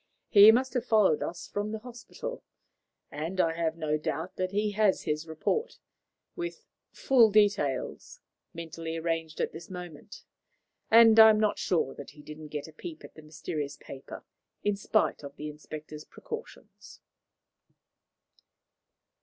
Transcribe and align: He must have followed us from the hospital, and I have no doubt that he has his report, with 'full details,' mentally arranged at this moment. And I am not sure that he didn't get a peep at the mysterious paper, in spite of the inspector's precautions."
He 0.29 0.51
must 0.51 0.73
have 0.73 0.83
followed 0.83 1.21
us 1.21 1.45
from 1.47 1.71
the 1.71 1.77
hospital, 1.77 2.43
and 3.11 3.39
I 3.39 3.53
have 3.53 3.77
no 3.77 3.99
doubt 3.99 4.35
that 4.35 4.49
he 4.49 4.71
has 4.71 5.03
his 5.03 5.27
report, 5.27 5.77
with 6.35 6.65
'full 6.91 7.29
details,' 7.29 8.19
mentally 8.51 8.97
arranged 8.97 9.39
at 9.39 9.51
this 9.51 9.69
moment. 9.69 10.23
And 10.89 11.19
I 11.19 11.29
am 11.29 11.39
not 11.39 11.59
sure 11.59 11.93
that 11.93 12.09
he 12.09 12.23
didn't 12.23 12.47
get 12.47 12.67
a 12.67 12.73
peep 12.73 13.03
at 13.03 13.13
the 13.13 13.21
mysterious 13.21 13.77
paper, 13.77 14.23
in 14.63 14.75
spite 14.75 15.23
of 15.23 15.35
the 15.35 15.49
inspector's 15.49 16.03
precautions." 16.05 16.99